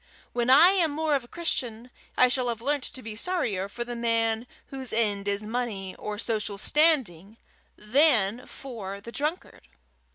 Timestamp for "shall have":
2.27-2.59